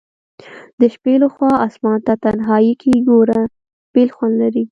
د 0.79 0.81
شپي 0.93 1.13
لخوا 1.23 1.51
آسمان 1.67 1.97
ته 2.07 2.13
تنهائي 2.23 2.73
کي 2.81 2.93
ګوره 3.09 3.41
بیل 3.93 4.09
خوند 4.15 4.35
لري 4.41 4.59